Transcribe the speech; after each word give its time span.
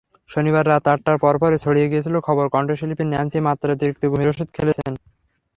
শনিবার 0.29 0.63
রাত 0.67 0.85
আটটার 0.87 1.17
পরপরই 1.23 1.59
ছড়িয়ে 1.63 1.89
গিয়েছিল 1.91 2.15
খবর—কণ্ঠশিল্পী 2.27 3.03
ন্যান্সি 3.05 3.39
মাত্রাতিরিক্ত 3.47 4.03
ঘুমের 4.11 4.31
ওষুধ 4.31 4.47
খেয়েছেন। 4.55 4.93